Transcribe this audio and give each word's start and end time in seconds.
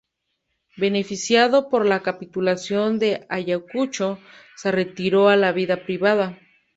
Beneficiado 0.77 1.69
por 1.69 1.85
la 1.85 2.01
Capitulación 2.01 2.97
de 2.97 3.27
Ayacucho, 3.29 4.17
se 4.55 4.71
retiró 4.71 5.29
a 5.29 5.35
la 5.35 5.51
vida 5.51 5.83
privada. 5.85 6.39